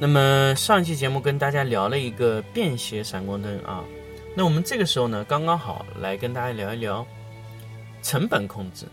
[0.00, 3.84] 那么上一期节目跟大家聊了一个便携闪光灯啊，
[4.36, 7.04] 那我们这个时候呢，刚刚好来跟大家聊一聊
[8.00, 8.86] 成本控制。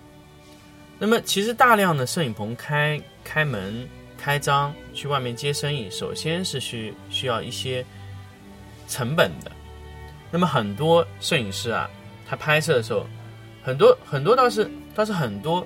[0.98, 3.88] 那么其实大量的摄影棚开开门
[4.18, 7.86] 开张去外面接生意，首先是需需要一些
[8.88, 9.52] 成本的。
[10.32, 11.88] 那么很多摄影师啊，
[12.28, 13.06] 他拍摄的时候，
[13.62, 15.66] 很多很多倒是倒是很多。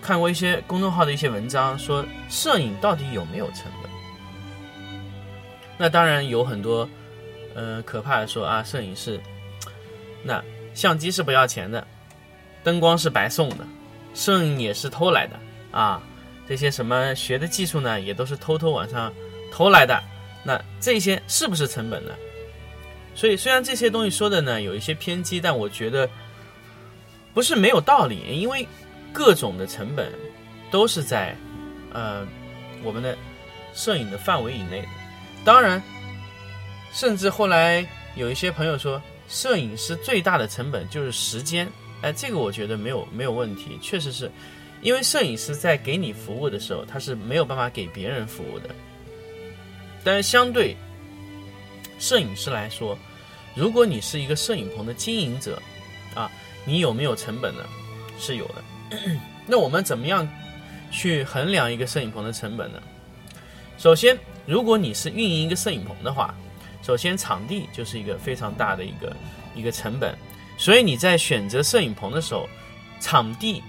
[0.00, 3.90] 看过一些公众号的一些文章，说摄影到底有没有成本？
[5.76, 6.88] 那当然有很多，
[7.54, 9.20] 呃，可怕的说啊，摄影是，
[10.22, 10.42] 那
[10.74, 11.86] 相机是不要钱的，
[12.64, 13.66] 灯光是白送的，
[14.14, 15.38] 摄影也是偷来的
[15.70, 16.00] 啊，
[16.48, 19.12] 这些什么学的技术呢，也都是偷偷往上
[19.52, 20.02] 偷来的。
[20.44, 22.12] 那这些是不是成本呢？
[23.14, 26.08] 所以虽然这些东西说的呢有一些偏激，但我觉得
[27.34, 28.66] 不是没有道理，因为。
[29.12, 30.12] 各种的成本
[30.70, 31.36] 都是在
[31.92, 32.26] 呃
[32.82, 33.16] 我们的
[33.74, 34.88] 摄影的范围以内的。
[35.44, 35.82] 当然，
[36.92, 37.86] 甚至后来
[38.16, 41.68] 有一些朋友说，摄影师最大的成本就是时间。
[42.02, 44.30] 哎，这个我觉得没有没有问题，确实是
[44.82, 48.68] 因为摄影师在给你服务的时候，他是没有办法给别人服务的。
[50.04, 50.76] 但是相对
[51.98, 52.96] 摄影师来说，
[53.54, 55.60] 如果你是一个摄影棚的经营者
[56.14, 56.30] 啊，
[56.64, 57.64] 你有没有成本呢？
[58.18, 58.62] 是有的。
[59.46, 60.28] 那我们怎么样
[60.90, 62.82] 去衡量一个摄影棚的成本呢？
[63.76, 66.34] 首先，如果你是运营一个摄影棚的话，
[66.82, 69.16] 首先场地就是一个非常大的一个
[69.54, 70.16] 一个成本，
[70.56, 72.48] 所以你在选择摄影棚的时候，
[73.00, 73.62] 场地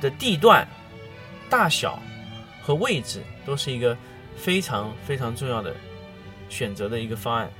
[0.00, 0.66] 的地段、
[1.48, 2.02] 大小
[2.62, 3.96] 和位置都是一个
[4.36, 5.74] 非常非常重要的
[6.48, 7.50] 选择的一个方案。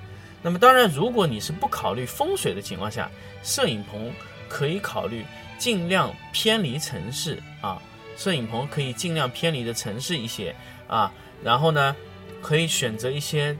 [0.42, 3.08] 那么，当然，如果你是不考虑风水的情况下，
[3.44, 4.12] 摄影棚
[4.48, 5.24] 可以考虑。
[5.62, 7.80] 尽量偏离城市啊，
[8.16, 10.52] 摄影棚可以尽量偏离的城市一些
[10.88, 11.94] 啊，然后呢，
[12.42, 13.56] 可以选择一些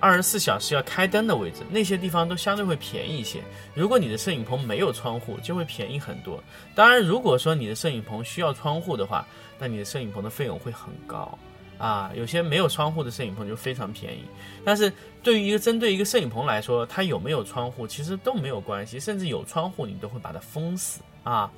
[0.00, 3.42] 二十四小时要开灯的位置，那些地方都相对会便宜一些。
[3.74, 6.42] 如果你的摄影棚没有窗户，就会便宜很多。
[6.74, 9.26] 当然，如果说你的摄影棚需要窗户的话，
[9.58, 11.38] 那你的摄影棚的费用会很高
[11.78, 12.10] 啊。
[12.14, 14.22] 有些没有窗户的摄影棚就非常便宜，
[14.64, 21.00] 但是对于一个针对一个摄影棚来说，它有没有窗户其实都没有关系，甚至有窗户你都会把它封死。
[21.24, 21.50] 啊，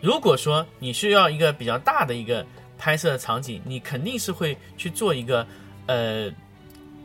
[0.00, 2.44] 如果说你需要一个比较大的一个
[2.76, 5.46] 拍摄的场景，你肯定是会去做一个
[5.86, 6.30] 呃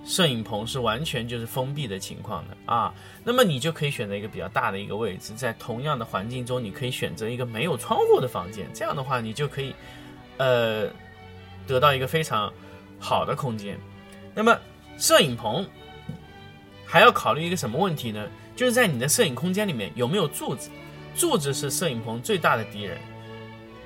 [0.06, 2.94] 摄影棚是完全就是封闭的情况的啊。
[3.24, 9.74] 那么你就可以选择一个比较大的一个位置，在同样的环境中，你可以选择一个没有窗户的房间，这样的话你就可以
[10.38, 10.90] 呃
[11.68, 12.52] 得到一个非常
[13.00, 13.78] 好的空间。
[14.34, 14.58] 那么
[14.98, 15.68] 摄影棚
[16.86, 18.28] 还要考虑一个什么问题呢？
[18.56, 20.70] 就是在你的摄影空间里面有没有柱子。
[21.16, 22.98] 柱子是摄影棚最大的敌人，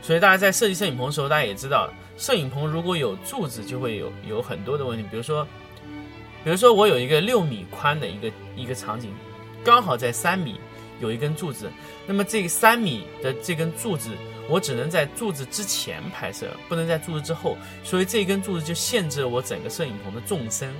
[0.01, 5.06] 所以大家在设计摄影棚的时候，大家也知道，摄影棚如果有柱子，就会有有很多的问题。
[5.11, 5.47] 比如说，
[6.44, 9.13] 比如说我有一个六米宽的一个一个场景，
[9.63, 10.59] 刚好在三米
[11.00, 11.69] 有一根柱子，
[12.07, 14.09] 那么这三米的这根柱子，
[14.49, 20.73] 我只能在柱子之前拍摄，不能在柱子之后，所以这根柱子就限制了我整个摄影棚的纵深，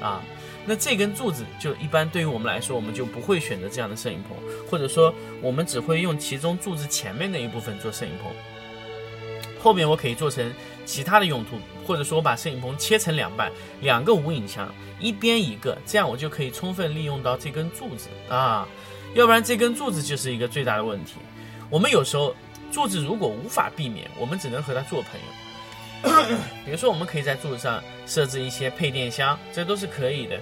[0.00, 0.22] 啊。
[0.66, 4.34] 那这根柱子就一般对于我们来说，我们就不会选择这样的摄影棚，
[4.70, 8.32] 或者说我们只会用其中柱子前面那一部分做摄影棚，
[9.60, 10.50] 后面我可以做成
[10.86, 18.66] 其他的用途，或者说我把摄影棚切成两半，两个无影墙，一边一个，这样我就可以充分利用到这根柱子啊，
[19.14, 21.16] 要不然这根柱子就是一个最大的问题。
[21.68, 22.34] 我们有时候
[22.74, 26.36] 柱子如果无法避免，我们只能和它做朋友。
[26.66, 30.40] 比如说，我们可以在柱子上设置一些配电箱，这都是可以的。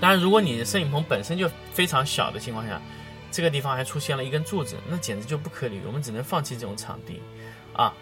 [0.00, 2.82] 当然，如果你的摄影棚本身就非常小的情况下，
[3.30, 5.82] 这个地方还出现了一根柱子，那简直就不可理喻。
[5.86, 7.22] 我们只能放弃这种场地，
[7.72, 7.94] 啊，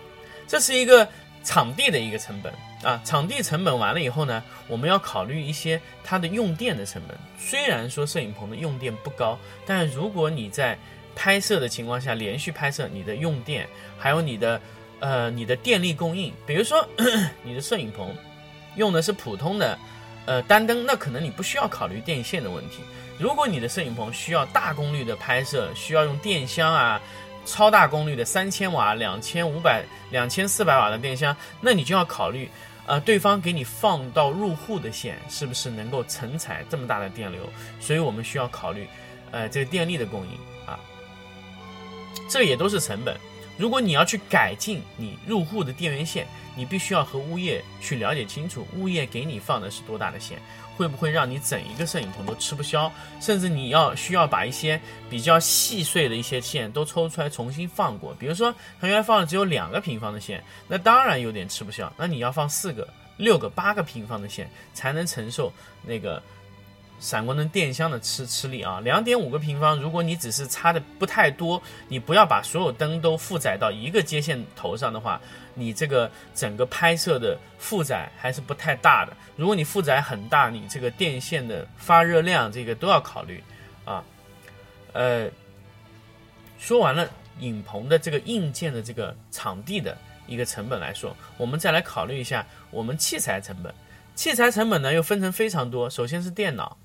[0.46, 1.06] 这是一个
[1.44, 2.50] 场地的一个成本
[2.82, 2.99] 啊。
[3.05, 7.14] 场地成本完了以后呢，我们要考虑一些它的用电的成本。
[7.38, 10.79] 虽然说摄影棚的用电不高，但是如果你在
[11.19, 13.69] 拍摄的情况下连续拍摄，你的用电
[13.99, 14.61] 还有你的。
[15.00, 16.85] 呃，你的电力供应，比如说
[17.44, 18.12] 你的摄影棚
[18.75, 19.79] 用的是普通的
[20.26, 22.79] 呃单灯，那可能你不需要考虑电线的问题。
[23.17, 27.00] 如果你的摄影棚需要大功率的拍摄，需要用电箱啊，
[27.47, 32.50] 超大功率的三千瓦、两千五百、两千四百瓦的电箱，那你就要考虑
[32.87, 37.49] 呃，对方给你放到入户的线是不是能够承载这么大的电流？
[37.79, 38.88] 所以我们需要考虑，
[39.31, 40.32] 呃，这个电力的供应，
[42.29, 43.17] 这也都是成本。
[43.56, 46.26] 如果你要去改进你入户的电源线，
[46.56, 50.38] 你必须要和物业去了解清楚，物业给你放的是多大的线，
[50.76, 52.91] 会不会让你整一个摄影棚都吃不消？
[53.20, 54.81] 甚至你要需要把一些
[55.11, 58.15] 比较细碎的一些线都抽出来重新放过。
[58.17, 61.93] 比如说，它原来放的只有两个平方的线，那当然有点吃不消。
[61.97, 62.87] 那你要放四个、
[63.17, 66.23] 六个、八个平方的线，才能承受那个。
[67.00, 75.21] 闪光灯电箱的吃吃力啊，两点五个平方，如果你只是插的不太多，你不要把所有灯都负载到一个接线头上的话，
[75.55, 79.17] 你这个整个拍摄的负载还是不太大的。
[79.37, 83.43] 如果你负载很大，你这个电线的发热量这个都要考虑
[83.85, 84.05] 啊。
[84.93, 85.31] 呃，
[86.59, 87.09] 说完了
[87.39, 89.97] 影棚的这个硬件的这个场地的
[90.27, 93.73] 一个成本来说，我们再来考虑一下我们器材成本。
[94.17, 96.77] 器材成本呢又分成非常多，首先是电脑。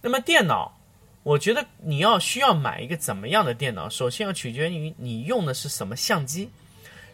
[0.00, 0.78] 那么电脑，
[1.24, 6.48] 我觉得你要需要买一个怎么样的电脑，首先要取决于你用的是什么相机。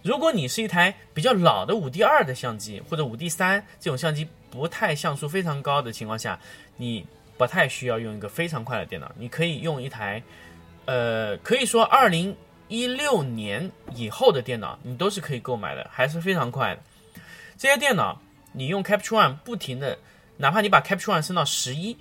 [0.03, 6.39] 如果你是一台比较老的五 D 二的相机，或者五 D 三这种相机不太像素非常高的情况下，
[6.77, 7.07] 你
[7.39, 10.23] 不太需要用一个非常快的电脑，你可以用一台，
[10.85, 12.37] 呃，可以说二零
[12.69, 16.83] 一六年以后的电脑，你都是可以购买的，还是非常快的。
[17.57, 18.21] 这些电脑
[18.53, 19.99] 你用 Capture One 不停的，
[20.37, 21.97] 哪怕你把 Capture One 升到十一。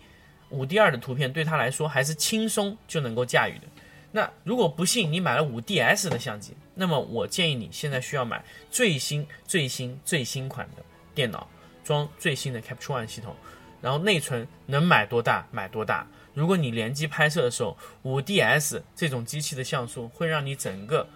[0.54, 3.64] 五 D 二的图片对他来说还是轻松就能够驾驭的。
[4.12, 10.84] 那如果不信你买了五 DS 的相机，那么我建议你现在需要买最新、最新、最新款的
[11.16, 11.48] 电脑，
[11.84, 13.36] 装最新的 Capture One 系统，
[13.82, 16.08] 然后内存能买多大买多大。
[16.36, 21.08] 如果你联机拍摄的时候，五 DS 这种机器的像素会让你整个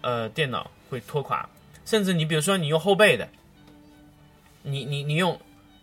[0.00, 1.46] 呃电脑会拖垮，
[1.84, 3.28] 甚至你比如说你用后背的，
[4.62, 5.38] 你你你用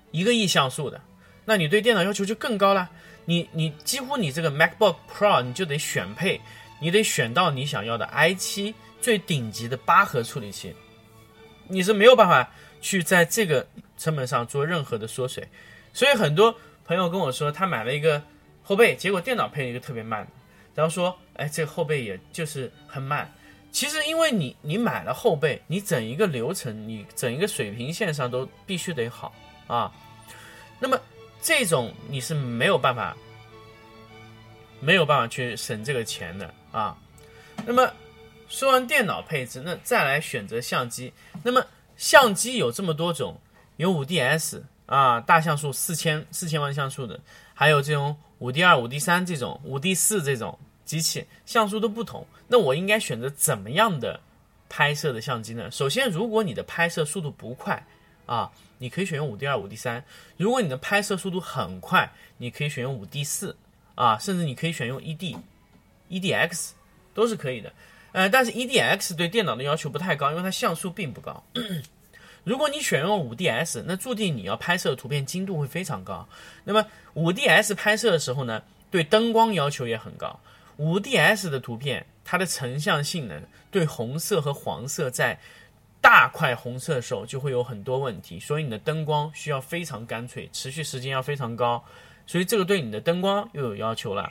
[0.10, 1.00] 一个亿像素的。
[1.46, 2.90] 那你对电脑要求就更高了，
[3.26, 6.40] 你你几乎你这个 MacBook Pro 你就得选配，
[6.80, 10.74] 你得选到你想要的 i7 最顶级的八核处理器，
[11.68, 12.50] 你是没有办法
[12.80, 13.68] 去在这个
[13.98, 15.46] 成本上做任何的缩水，
[15.92, 16.56] 所以很多
[16.86, 18.24] 朋友跟我说他买了一个
[18.64, 20.26] 后背，结果电脑配了一个特别慢，
[20.74, 23.30] 然后说，哎，这后背也就是很慢，
[23.72, 29.34] 其实因为你你买了后背，你整一个流程，你整一个水平线上都必须得好
[29.68, 29.92] 啊，
[30.80, 30.98] 那么。
[31.44, 33.16] 这种你是没有办法，
[34.80, 36.98] 没有办法去省这个钱的啊。
[37.66, 37.92] 那么
[38.48, 41.12] 说完电脑配置，那再来选择相机。
[41.44, 41.64] 那么
[41.98, 43.38] 相机有这么多种，
[43.76, 47.20] 有五 DS 啊，大像素四千四千万像素的，
[47.54, 52.26] 还有这种五 D 二、五 D 三这种、五 D 四这种机器，像素都不同。
[52.48, 54.18] 那我应该选择怎么样的
[54.70, 55.70] 拍摄的相机呢？
[55.72, 57.86] 首先，如果你的拍摄速度不快
[58.26, 58.52] 啊。
[58.80, 60.04] 你可以选用五 D 二、五 D 三。
[60.36, 63.56] 如果你的拍摄速度很快，你可以选用五 D 四
[63.96, 65.38] 啊，甚至你可以选用 ED、
[66.10, 66.72] EDX
[67.14, 67.72] 都是可以的。
[68.12, 71.42] 呃，但是 EDX 对电脑的要求不太高，因为它像素并不高。
[72.44, 76.28] 如果你选用五 DS，那注定你要拍摄的图片精度会非常高。
[76.66, 78.62] 那么五 DS 拍摄的时候呢，
[78.92, 80.38] 对灯光要求也很高。
[80.76, 85.40] 五 DS 的图片，它的成像性能对红色和黄色在
[86.04, 91.82] 大块红色的时候就会有很多问题，所以你的灯光需要非常干脆，持续时间要非常高，
[92.28, 94.30] 所以这个对你的灯光又有要求了。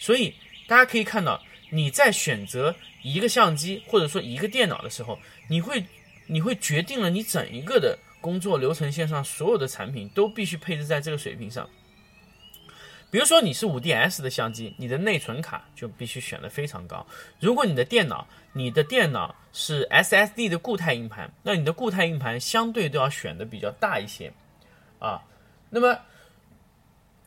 [0.00, 0.34] 所以
[0.66, 5.16] 大家可以看到，你在选择一个相机或者说一个电脑的时候，
[5.48, 5.84] 你会
[6.26, 11.70] 你会决定了你整一个的工作流程线上所有的产品都必须配置在这个水平上。
[13.08, 17.06] 比如说你是五 DS 的相机，你的内存卡就必须选的非常高。
[17.38, 24.32] 如果你的电脑，你的电脑是 SSD 的固态硬盘，那你的固态硬盘相对都要选的比较大一些，
[24.98, 25.22] 啊，
[25.70, 25.98] 那么，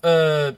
[0.01, 0.53] 呃，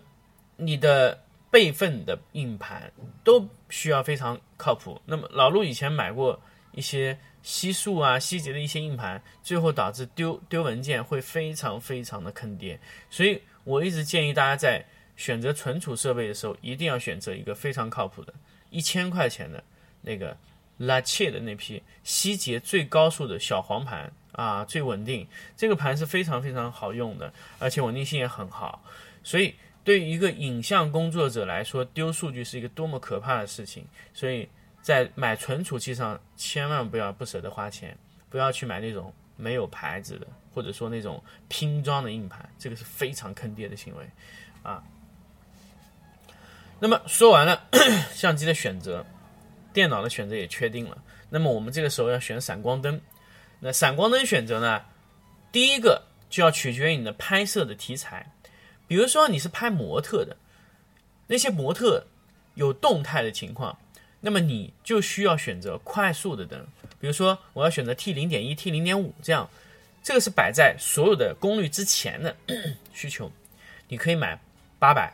[0.57, 2.91] 你的备份的硬盘
[3.23, 4.99] 都需要非常靠谱。
[5.05, 14.83] 那么老陆以前买过一些西数啊、希捷的一些硬盘，最后导致丢丢文件会非常非常的坑爹，所以我一直建议大家在。
[15.21, 18.33] 选择存储设备的时候，一定要选择一个非常靠谱的，
[18.71, 19.63] 一千块钱的
[20.01, 20.35] 那个
[20.77, 25.27] 拉切的那批希捷最高速的小黄盘啊，最稳定。
[25.55, 28.83] 这个盘是非常非常好用的，而且稳定性也很好。
[29.23, 33.85] 所以对于一个影像工作者来说，丢数据是一个多么可怕的事情。
[34.15, 34.49] 所以
[34.81, 37.95] 在买存储器上，千万不要不舍得花钱，
[38.27, 44.03] 不要去买那种没有牌子的，或者说那种拼装的硬盘，这个是非常坑爹的行为
[44.63, 44.83] 啊。
[46.83, 47.67] 那么说完了
[48.11, 49.05] 相机的选择，
[49.71, 50.97] 电脑的选择也确定了。
[51.29, 52.99] 那么我们这个时候要选闪光灯。
[53.59, 54.81] 那闪光灯选择呢？
[55.51, 58.31] 第一个就要取决于你的拍摄的题材，
[58.87, 60.35] 比如说你是拍模特的，
[61.27, 62.07] 那些模特
[62.55, 63.77] 有动态的情况，
[64.19, 66.65] 那么你就需要选择快速的灯，
[66.99, 69.47] 比如说我要选择 T 零点一、T 零点五这样，
[70.01, 72.35] 这个是摆在所有的功率之前的
[72.91, 73.31] 需求，
[73.87, 74.41] 你可以买
[74.79, 75.13] 八百、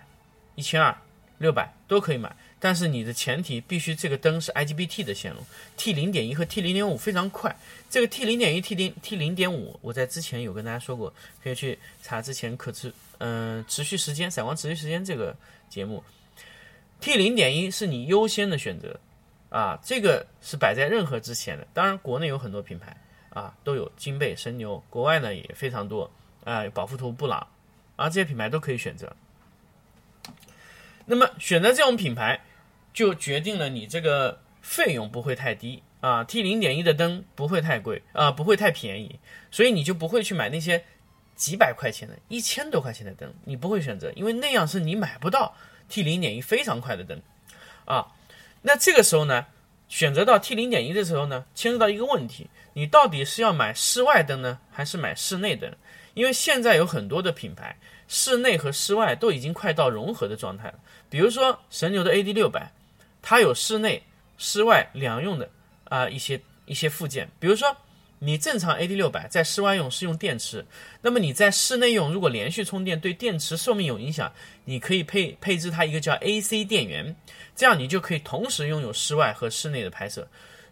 [0.56, 0.98] 一千二、
[1.38, 2.36] 六百都可以买。
[2.60, 5.40] 但是你的前提必须这个灯是 IGBT 的线路
[5.78, 7.56] ，T 零点一和 T 零点五非常快。
[7.88, 11.14] 这个 T 零点一、T 零 T 零点五，我在之前有跟大家说过，
[11.44, 15.36] 可以去查之前可持嗯持续时间、闪光持续时间这个
[15.70, 16.04] 节目。
[17.00, 19.00] T 零点一是你优先的选择
[19.50, 21.68] 啊，这个是摆在任何之前的。
[21.76, 22.98] 当然，国内有很多品牌
[23.30, 26.10] 啊都有金贝、神牛，国外呢也非常多
[26.44, 27.46] 啊，宝富图、布朗
[27.96, 29.16] 啊这些品牌都可以选择。
[31.08, 32.40] 那么选择这种品牌。
[32.94, 39.20] 就决定了你这个费用不会太低啊，T 零点一的灯不会太贵啊，不会太便宜，
[39.52, 40.84] 所以你就不会去买那些
[41.36, 45.56] 几百块钱的、一千多块钱的灯，你不会选择，因为那样是你买不到
[45.88, 47.22] T 零点一非常快的灯
[47.86, 48.08] 啊。
[48.64, 49.46] 那这个时候呢，
[49.88, 55.72] 选择到 T 零点一的时候呢，牵涉到一个问题，你到底是要买室外灯呢，还是买室内灯？
[56.16, 60.76] 因为现在有很多的品牌，室内和室外都已经快到融合的状态了，
[61.10, 62.72] 比如说神牛的 AD 六百。
[63.20, 64.02] 它有室内、
[64.38, 65.50] 室外两用的
[65.86, 67.76] 啊一些一些附件，比如说
[68.20, 70.66] 你正常 AD 六百在室外用是用电池，
[71.02, 74.32] 那么你在室内用如果连续充电对电池寿命有影响，
[74.64, 77.14] 你可以配配置它一个叫 AC 电源，
[77.54, 80.26] 这样你就可以同时拥有室外和室内的拍摄。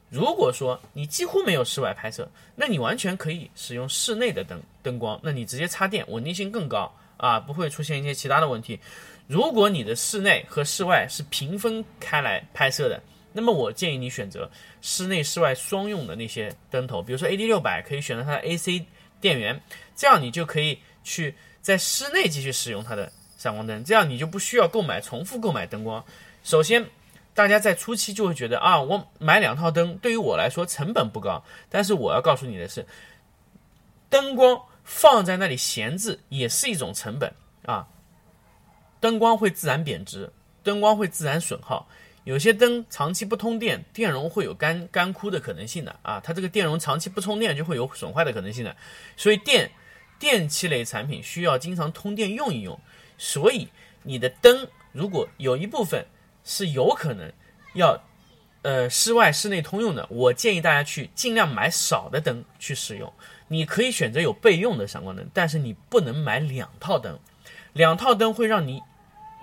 [0.10, 8.80] 如果说你几乎没有室外拍摄，那你完全可以使用室内的灯灯光，那你直接插电，稳定性更高啊，不会出现一些其他的问题。
[9.28, 13.02] 如果你的室内和室外是平分开来拍摄的，
[13.34, 14.50] 那么我建议你选择
[14.82, 18.86] 室内室外双用的那些灯头，比如说 AD 六百可以选择它的 AC
[19.20, 19.60] 电源，
[19.96, 26.04] 这样你就可以去在室内继续使用它的闪光灯，这样你就不需要购买重复购买灯光。
[26.44, 26.86] 首先，
[27.34, 32.86] 大家在初期就会觉得啊，我买两套灯对于我来说成本不高，但是我要告诉你的是，
[34.10, 37.30] 灯光放在那里闲置也是一种成本
[37.66, 37.86] 啊。
[39.02, 40.32] 灯光会自然贬值，
[40.64, 41.86] 灯光会自然损耗。
[42.24, 46.20] 有些灯长期不通电，电容会有干干枯的可能性的啊。
[46.24, 48.76] 它这个电容长期不充电就会有损坏的可能性的。
[49.16, 49.70] 所以电
[50.18, 52.80] 电器类产品需要经常通电用一用。
[53.18, 53.68] 所以
[54.02, 56.04] 你的灯如果有一部分
[56.44, 57.32] 是有可能
[57.76, 57.96] 要
[58.64, 63.14] 呃室外室内通用的，我建议大家去尽量买少的灯去使用。
[63.48, 67.20] 你可以选择有备用的闪光灯，但是你不能买两套灯，
[67.74, 68.82] 两套灯会让你。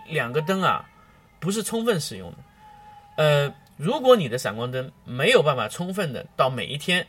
[0.08, 0.84] 两个灯啊，
[1.38, 2.38] 不是充分使用的。
[3.16, 7.06] 呃，如果你的闪光灯没有办法充分的到每一天、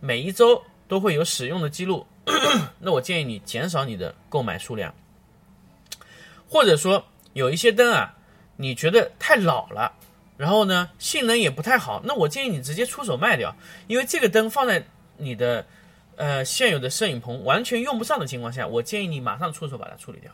[0.00, 2.06] 每一周都会有使用的记录，
[2.78, 4.94] 那我建议你减少你的购买数量。
[6.46, 7.02] 或者说
[7.32, 8.14] 有一些灯啊，
[8.56, 9.94] 你觉得太老了，
[10.36, 15.66] 然后呢性能也不太好，那我建议你直接出手卖掉，因为这个灯放在你的
[16.16, 20.32] 呃现有的摄影棚完全用不上的情况下，我建议你马上出手把它处理掉。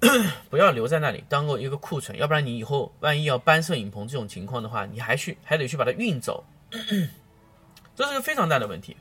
[0.48, 6.44] 不要留在那里当个一个库存，要不然你以后万一要搬摄影棚这种情况的话，你还去还得去把它运走，
[7.96, 8.96] 这是个非常大的问题。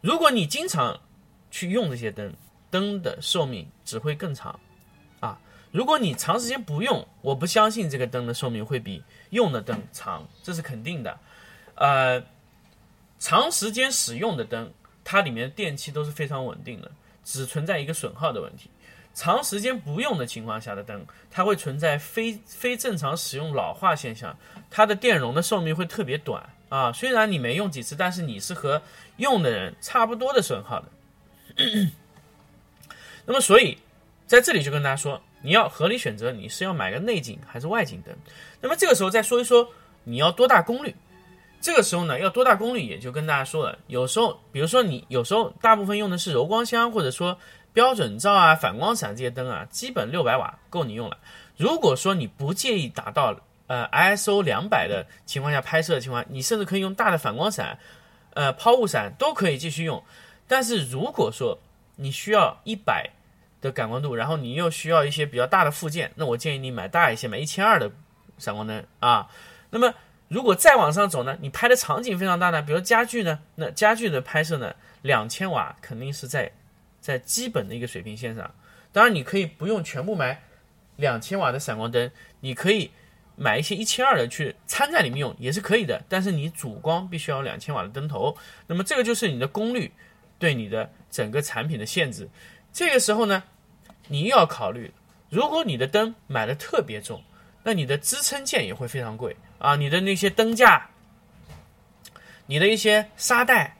[0.00, 0.98] 如果你经常
[1.50, 2.34] 去用这些灯，
[2.70, 4.58] 灯的寿命只会更长
[5.20, 5.38] 啊。
[5.70, 11.16] 如果你长时间不用，我不相信这个灯的寿命会比用的灯长，这是肯定的。
[11.76, 12.20] 呃，
[13.18, 14.72] 长时间使用的灯，
[15.04, 16.90] 它里面的电器都是非常稳定的，
[17.24, 18.70] 只存在一个损耗的问题。
[19.14, 24.38] 长时间不用的情况下的灯，它会存在非非正常使用老化现象，
[24.70, 26.92] 它的电容的寿命会特别短啊。
[26.92, 28.80] 虽然你没用几次，但是你是和
[29.16, 30.88] 用的人差不多的损耗的。
[33.26, 33.76] 那么，所以
[34.28, 38.14] 在这里就跟大家说，你要合理选择，你是要买个内景还是外景灯。
[38.60, 39.68] 那么这个时候再说一说
[40.04, 40.94] 你要多大功率。
[41.60, 47.38] 这个时候呢，要多大功率，也就跟大家说了，有时候，比如说你有时候大部分用的是柔光箱，或者说。
[47.74, 51.16] 标准照啊，反光闪这些灯啊，基本六百瓦够你用了。
[51.56, 53.38] 如果说你不介意达到
[53.68, 57.78] 呃 ISO 两百的情况下拍摄的情况，你甚至可以用大的反光伞，
[58.34, 60.02] 呃抛物伞都可以继续用。
[60.48, 61.56] 但是如果说
[61.94, 63.08] 你需要一百
[63.60, 67.88] 的感光度，然后你又需要一些比较大的附件，那我建议你买大一些，买一千二的
[68.38, 69.28] 闪光灯啊。
[69.70, 69.94] 那么
[70.28, 76.52] 如果再往上走呢，你拍的场景非常大呢，比如家具呢，那家具的拍摄呢，两千瓦肯定是在。
[77.00, 78.52] 在基本的一个水平线上，
[78.92, 80.42] 当然你可以不用全部买
[80.96, 82.90] 两千瓦的闪光灯，你可以
[83.36, 86.02] 买一些一千二的去掺在里面用也是可以的。
[86.08, 89.90] 但是你主光必须要两千瓦的灯头，那么这个就是你的功率
[90.38, 92.28] 对你的整个产品的限制。
[92.72, 93.42] 这个时候呢，
[94.08, 94.92] 你又要考虑，
[95.30, 97.22] 如果你的灯买的特别重，
[97.62, 100.88] 那你的支撑件也会非常贵啊，你的那些灯架、
[102.46, 103.76] 你的一些沙袋、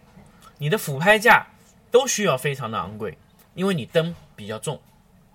[0.59, 1.47] 你的俯拍架
[1.91, 3.17] 都需要非常的昂贵，
[3.55, 4.81] 因为你灯比较重，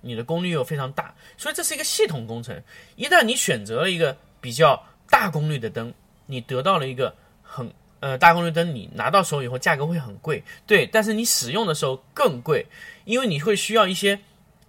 [0.01, 2.61] 你的功率又非常大，所以这是一个系统工程。
[2.95, 5.93] 一旦你选择了一个比较大功率的灯，
[6.25, 12.65] 你得到了一个很呃大功率灯，你拿到手以后价格会很贵，对，但是你使用的时候更贵，
[13.05, 14.19] 因为你会需要一些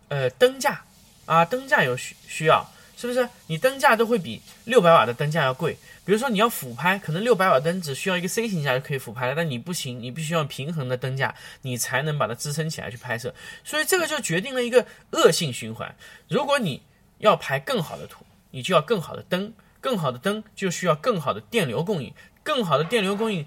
[0.07, 0.85] 呃灯架
[1.27, 2.65] 啊，灯架有需需要。
[3.09, 5.77] 是不是你灯架都会比六百瓦的灯架要贵？
[6.05, 13.35] 比如说你要俯拍，可能六百瓦灯只需要一个 C 型架就可以俯拍了，但你不行，你必须要平衡的灯架，你才能把它支撑起来去拍摄。
[13.65, 15.95] 所以这个就决定了一个恶性循环。
[16.29, 16.83] 如果你
[17.19, 23.47] 要拍更好的图，你就要更好的灯，更好的灯就需要更好的电流供应，更好的电流供应，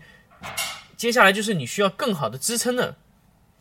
[0.96, 2.96] 接下来就是你需要更好的支撑的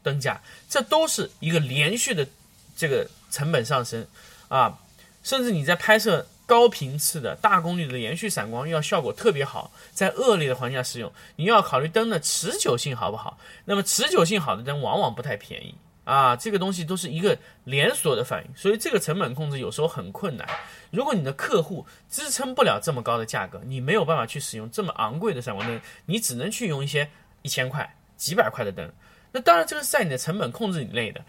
[0.03, 2.27] 灯架，这都是一个连续的
[2.75, 4.07] 这个成本上升
[4.49, 4.79] 啊。
[5.27, 13.37] 甚至你在拍摄高频次的大功率的连续闪光，要效果特别好，在恶劣的环境下使用，你要考虑灯的持久性好不好？
[13.65, 20.49] 那么持久性好的灯往往不太便宜啊，这个东西都是一个连锁的反应，所以这个成本控制有时候很困难。
[20.93, 27.11] 如果你的客户支撑不了这么高的价格，你没有办法去使用这么昂贵的闪光灯，你只能去用一些
[27.43, 28.89] 一千块、几百块的灯。
[29.33, 31.21] 那当然，这个是在你的成本控制以内的。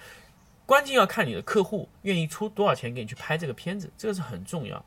[0.67, 4.85] 关键要看你的客户愿意出多少钱给你去拍这个片子，这个是很重要。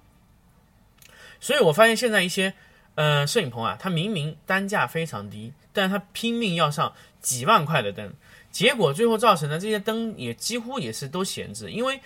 [1.40, 2.54] 所以我发现现在一些
[2.94, 8.12] 呃摄影棚啊，他明明单价非常低，但是他拼命要上几万块的灯，
[8.52, 12.00] 结果最后造成的这些灯也几乎也是都闲置，因为。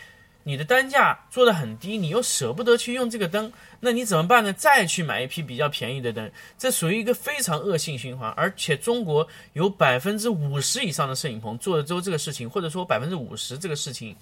[0.46, 4.52] 你的单价做的很低，你又舍不得去用这个灯，那你怎么办呢？
[4.52, 8.30] 再去买一批比较便宜的灯，这属于一个非常恶性循环。
[8.32, 14.14] 而且中国有百分之五十以上的摄影棚做的都这个事情，或者说百分之五十这个事情，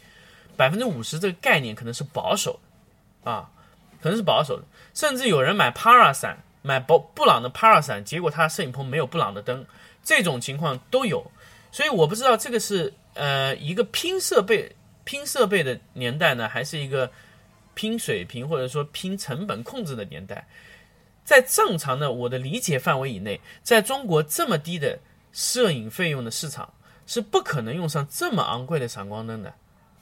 [0.56, 2.58] 百分之五十这个概念可能是保守
[3.24, 3.50] 的，啊，
[4.00, 4.64] 可能是保守的。
[4.94, 9.66] 甚至有人买 Para 伞，买布布朗的 Para 伞，结果他摄影棚没有布朗的灯，
[10.04, 11.28] 这种情况都有。
[11.72, 14.72] 所以我不知道这个是呃一个拼设备。
[15.04, 17.10] 拼设备的年代呢，还是一个
[17.74, 20.46] 拼水平或者说拼成本控制的年代。
[21.24, 24.98] 在正常的我的理解范围以内，在中国这么低的
[25.32, 26.74] 摄影费用的市场，
[27.06, 29.54] 是不可能用上这么昂贵的闪光灯的。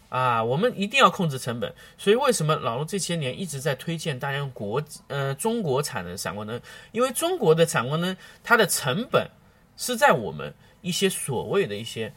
[0.09, 1.73] 啊，我们一定要控制成本。
[1.99, 6.61] 所以为什么老陆这些年一直在推荐大家用国呃中国产的闪光灯？
[6.91, 9.31] 因为中国的闪光灯它的成本
[9.77, 12.13] 是在我们一些所谓的一些。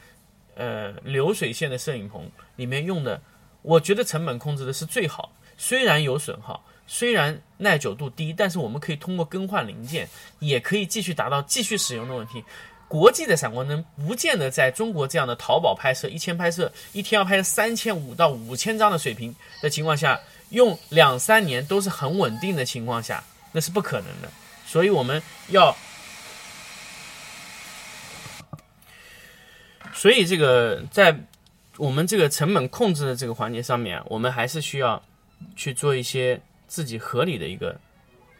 [0.56, 3.20] 呃，流水线的摄影棚里面用的，
[3.62, 5.32] 我觉得成本控制的是最好。
[5.58, 10.08] 虽然有损耗，虽然耐久度低，但是我们可以通过更换零件，
[10.40, 12.44] 也可以继续达到继续使用的问题。
[12.88, 24.30] 国际的闪光灯不见得在中国这样的淘宝拍摄、一千拍摄一天要拍三千五到五千张的水平的情况下，用两三年都是很稳定的情况下，那是不可能的。
[24.66, 25.76] 所以我们要。
[29.94, 31.16] 所以，这个在
[31.78, 35.02] 我们这个成本控制的这个环节上面，我们还是需要
[35.56, 37.80] 去做一些自己合理的一个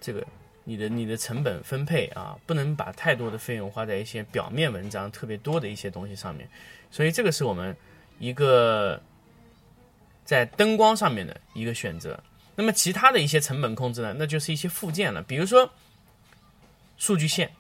[0.02, 0.26] 这个
[0.64, 6.48] 你的你的成本分配啊，不能把太多的费用花在一些表面文章特别多的一些东西上面。
[6.92, 7.76] 所以，这个是我们
[8.20, 9.02] 一个
[10.26, 12.22] 在灯光上面的一个选择。
[12.56, 15.72] 那么，其他的一些成本控制呢，那就是一些附件了，比如说
[16.98, 17.52] 数据线。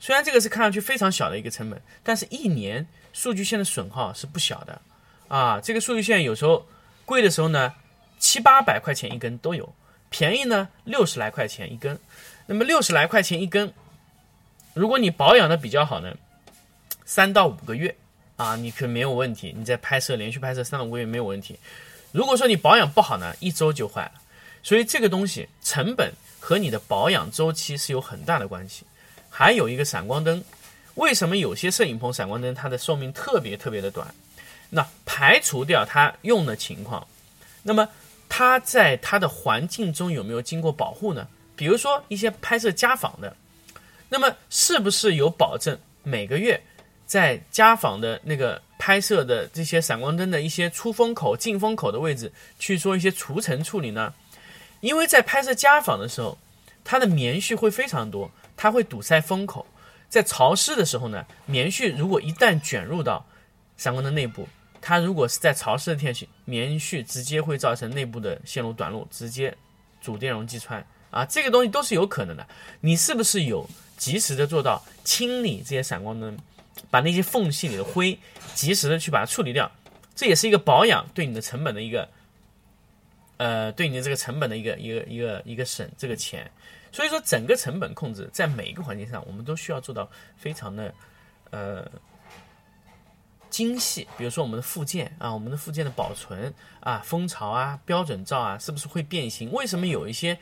[0.00, 2.86] 虽然这个是看上去非常小的一个成本，但是一年。
[3.18, 4.80] 数据线的损耗是不小的，
[5.26, 6.64] 啊，这个数据线有时候
[7.04, 7.74] 贵的时候呢，
[8.20, 9.64] 七八百块钱一根都有；
[10.08, 11.98] 便宜呢，六十来块钱一根。
[12.46, 13.72] 那么六十来块钱一根，
[14.72, 16.14] 如果你保养的比较好呢，
[17.04, 17.92] 三到五个月
[18.36, 19.52] 啊，你可没有问题。
[19.58, 21.58] 你在拍摄连续拍摄三到五个月没有问题。
[22.12, 24.12] 如果说你保养不好呢，一周就坏了。
[24.62, 28.84] 所以这个东西成本和你的保养周期是有很大的关系。
[29.28, 30.40] 还有一个闪光灯。
[30.98, 34.12] 为什么有些摄影棚闪光灯它的寿命特别特别的短？
[34.68, 37.06] 那排除掉它用的情况，
[37.62, 37.88] 那么
[38.28, 41.26] 它在它的环境中有没有经过保护呢？
[41.54, 43.34] 比如说一些拍摄家访的，
[44.08, 46.60] 那么是不是有保证每个月
[47.06, 54.12] 在家访的那个拍摄的这些闪光灯的一些出风口、进风口的位置去做一些除尘处理呢？
[54.80, 56.36] 因为在拍摄家访的时候，
[56.82, 59.64] 它的棉絮会非常多，它会堵塞风口。
[60.08, 63.24] 在潮湿的时候呢，棉絮如果一旦卷入到
[63.76, 64.48] 闪光灯内部，
[64.80, 69.54] 它如果是在潮湿的天气，棉絮直接会造成内部的线路短路，直接
[70.00, 72.46] 主电容击穿啊，这个东西都是有可能的。
[72.80, 76.38] 你是不是有及时的做到清理这些闪光灯，
[76.90, 78.18] 把那些缝隙里的灰
[78.54, 79.70] 及时的去把它处理掉，
[80.14, 82.08] 这也是一个保养对你的成本的一个，
[83.36, 86.50] 呃，对你的这个成本的一个一个一个一个省这个钱。
[86.92, 90.94] 所以说，整个成本控制在每一个环节上，我们都需要做到非常的
[91.50, 91.90] 呃
[93.50, 94.06] 精细。
[94.16, 99.50] 比如说我们的附件啊，我们的附件的保存啊，蜂巢啊，标准照啊，是不是会变形？
[99.52, 100.38] 为什么有一些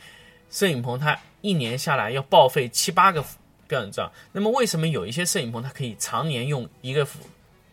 [0.51, 3.25] 摄影棚它一年下来要报废七八个？
[3.69, 7.05] 标准照，那么为什么有一些摄影棚它可以常年用一个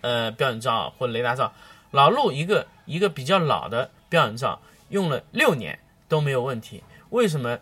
[0.02, 1.54] 呃标准照或者雷达照？
[1.92, 4.60] 老陆一个一个比较老的标准照
[4.90, 7.60] 用了六年都没有问题，为什么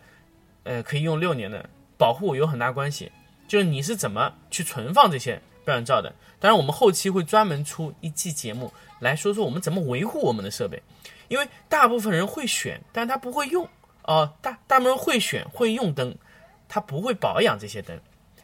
[0.64, 1.68] 呃可以用六年的？
[1.98, 3.12] 保护有很大关系，
[3.46, 6.12] 就是你是怎么去存放这些标准照的？
[6.40, 10.82] 当然我们后期会专门出一期节目来说说我们怎么维护我们的设备，
[11.28, 13.68] 因为大部分人会选，但他不会用
[14.02, 16.12] 哦，大大部分人会选会用灯，
[16.68, 17.96] 他不会保养这些灯。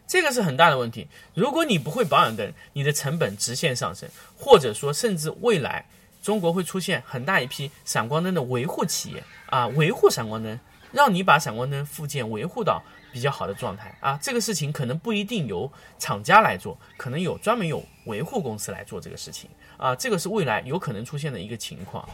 [0.06, 1.08] 这个是很大的问题。
[1.34, 5.84] 如果你不会保养灯，你的成本直线上升，或者说甚至未来
[6.22, 10.58] 中国会出现很大一批闪光灯的维护企业啊，维护闪光灯，
[10.98, 12.82] 让你把闪光灯附件维护到
[13.12, 14.18] 比较好的状态啊。
[14.20, 19.94] 这个事情可能不一定由厂家来做，可能有专门有维护公司来做这个事情啊。
[19.94, 22.08] 这个是未来有可能出现的一个情况。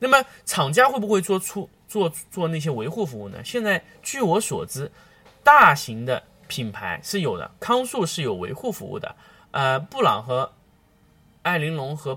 [0.00, 3.38] 那么厂家会不会做出做做那些维护服务呢？
[3.44, 4.90] 现在据我所知，
[5.44, 6.20] 大型的。
[6.48, 9.16] 品牌是有的，康素是有维护服务的，
[9.50, 10.52] 呃，布朗和
[11.42, 12.16] 艾玲珑和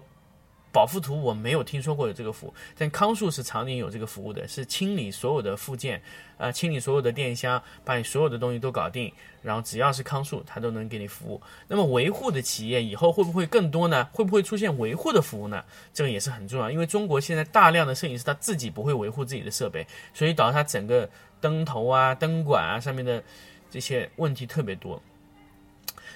[0.71, 6.01] 宝富图我没有听说过有这个服务，但康树是常年有这个服务的，是清理所有的附件，
[6.38, 11.41] 呃，清理所有的电箱，把你所有的东西都搞定，然后只要是康树，它都能给你服务。
[11.67, 14.08] 那么维护的企业以后会不会更多呢？
[14.13, 15.63] 会不会出现维护的服务呢？
[15.93, 21.10] 这个也是很重要，因为中国现在大量的摄影师他自己不会维护自己的设备，所以导致他整个
[21.41, 23.23] 灯头啊、灯管啊上面的。
[23.71, 24.99] 这些问题特别多。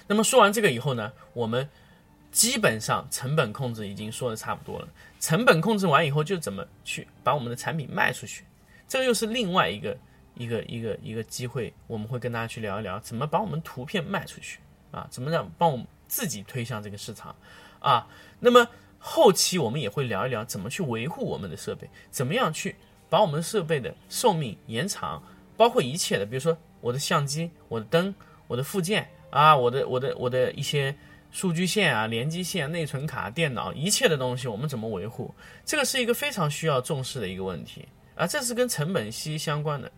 [0.08, 1.68] 那么说完这个以后呢，我们
[2.34, 4.88] 基本上成本控制已经说的差不多了。
[5.20, 8.44] 成本控制完以后，就怎么去把我们的产品卖出去？
[8.88, 9.96] 这个又是另外一个
[10.34, 14.58] 一个一个一个机会，我们会跟大家去聊一聊，怎么把我们图片卖出去
[14.90, 15.06] 啊？
[15.08, 17.34] 怎么让帮我们自己推向这个市场
[17.78, 18.06] 啊？
[18.40, 18.66] 那么
[18.98, 22.74] 后期我们也会聊一聊，怎么去维护我们的设备，怎么样去
[23.08, 25.22] 把我们设备的寿命延长，
[25.56, 26.58] 包括一切的，比如说。
[26.84, 28.14] 我的相机、我的灯、
[28.46, 30.94] 我的附件啊，我的、我的、我的一些
[31.34, 35.34] 数据线啊、连接线、内存卡、电脑，一切的东西，我们怎么维护？
[35.64, 39.90] 这个是一个非常需要重视的一个问题啊，这是跟成本息息相关的。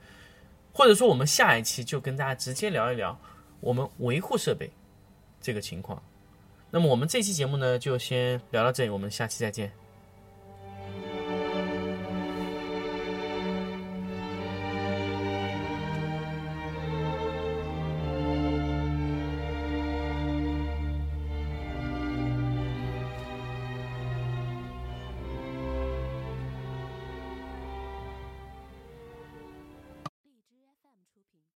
[0.73, 3.19] 或者说，我们下一期就跟大家直接聊一聊
[3.61, 4.71] 我们维护设备
[5.39, 6.03] 这个情况。
[6.71, 9.86] 那么，我们这期节目呢，就先聊到这里，我们下期再见。